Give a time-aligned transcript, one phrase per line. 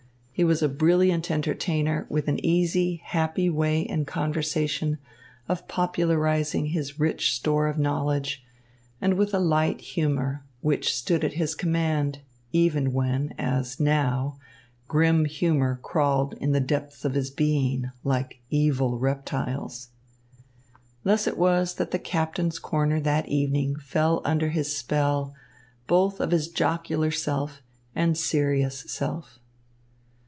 [0.33, 4.97] He was a brilliant entertainer, with an easy, happy way in conversation
[5.47, 8.43] of popularising his rich store of knowledge,
[8.99, 14.39] and with a light humour, which stood at his command even when, as now,
[14.87, 19.89] grim humour crawled in the depths of his being, like evil reptiles.
[21.03, 25.35] Thus it was that the captain's corner that evening fell under his spell,
[25.85, 27.61] both of his jocular self
[27.95, 29.37] and serious self.